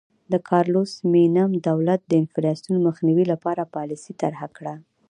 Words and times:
د 0.31 0.33
کارلوس 0.49 0.91
مینم 1.11 1.51
دولت 1.69 2.01
د 2.05 2.11
انفلاسیون 2.21 2.75
مخنیوي 2.87 3.25
لپاره 3.33 3.71
پالیسي 3.75 4.13
طرحه 4.21 4.47
کړه. 4.57 4.73